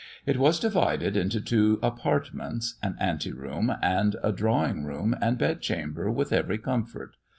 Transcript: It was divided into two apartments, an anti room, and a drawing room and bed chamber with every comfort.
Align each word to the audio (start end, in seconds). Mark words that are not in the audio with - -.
It 0.25 0.37
was 0.39 0.59
divided 0.59 1.15
into 1.15 1.39
two 1.39 1.77
apartments, 1.83 2.79
an 2.81 2.95
anti 2.99 3.31
room, 3.31 3.71
and 3.83 4.15
a 4.23 4.31
drawing 4.31 4.83
room 4.83 5.15
and 5.21 5.37
bed 5.37 5.61
chamber 5.61 6.09
with 6.09 6.33
every 6.33 6.57
comfort. 6.57 7.17